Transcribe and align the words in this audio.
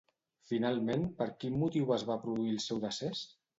Finalment, 0.51 1.03
per 1.19 1.27
quin 1.45 1.61
motiu 1.65 1.95
es 1.99 2.07
va 2.11 2.19
produir 2.25 2.57
el 2.57 2.61
seu 2.67 2.83
decés? 2.89 3.25